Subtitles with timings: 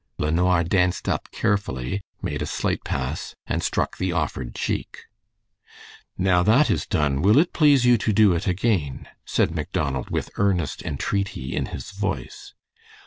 [0.17, 5.05] LeNoir danced up carefully, made a slight pass, and struck the offered cheek.
[6.17, 10.31] "Now, that is done, will it please you to do it again?" said Macdonald, with
[10.37, 12.55] earnest entreaty in his voice.